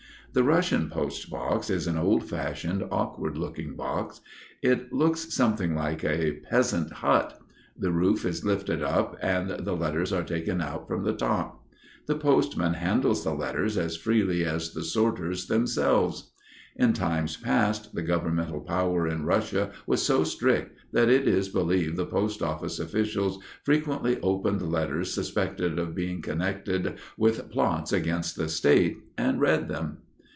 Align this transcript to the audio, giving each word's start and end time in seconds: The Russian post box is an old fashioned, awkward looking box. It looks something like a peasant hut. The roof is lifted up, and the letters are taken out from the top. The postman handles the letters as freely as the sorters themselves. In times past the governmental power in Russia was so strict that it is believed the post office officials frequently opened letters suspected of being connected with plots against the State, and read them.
The 0.33 0.45
Russian 0.45 0.89
post 0.89 1.29
box 1.29 1.69
is 1.69 1.87
an 1.87 1.97
old 1.97 2.23
fashioned, 2.23 2.85
awkward 2.89 3.37
looking 3.37 3.75
box. 3.75 4.21
It 4.61 4.93
looks 4.93 5.33
something 5.33 5.75
like 5.75 6.05
a 6.05 6.37
peasant 6.49 6.89
hut. 6.89 7.37
The 7.77 7.91
roof 7.91 8.23
is 8.23 8.45
lifted 8.45 8.81
up, 8.81 9.17
and 9.21 9.49
the 9.49 9.73
letters 9.75 10.13
are 10.13 10.23
taken 10.23 10.61
out 10.61 10.87
from 10.87 11.03
the 11.03 11.11
top. 11.11 11.61
The 12.05 12.15
postman 12.15 12.75
handles 12.75 13.25
the 13.25 13.33
letters 13.33 13.77
as 13.77 13.97
freely 13.97 14.45
as 14.45 14.71
the 14.73 14.83
sorters 14.85 15.47
themselves. 15.47 16.31
In 16.77 16.93
times 16.93 17.35
past 17.35 17.93
the 17.93 18.01
governmental 18.01 18.61
power 18.61 19.05
in 19.09 19.25
Russia 19.25 19.73
was 19.85 20.01
so 20.01 20.23
strict 20.23 20.77
that 20.93 21.09
it 21.09 21.27
is 21.27 21.49
believed 21.49 21.97
the 21.97 22.05
post 22.05 22.41
office 22.41 22.79
officials 22.79 23.37
frequently 23.65 24.17
opened 24.21 24.61
letters 24.61 25.13
suspected 25.13 25.77
of 25.77 25.93
being 25.93 26.21
connected 26.21 26.97
with 27.17 27.49
plots 27.51 27.91
against 27.91 28.37
the 28.37 28.47
State, 28.47 28.95
and 29.17 29.41
read 29.41 29.67
them. 29.67 29.97